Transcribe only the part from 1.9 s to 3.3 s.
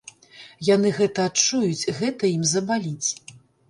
гэта ім забаліць.